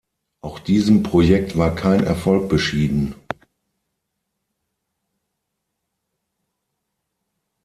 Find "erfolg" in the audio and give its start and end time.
2.03-2.49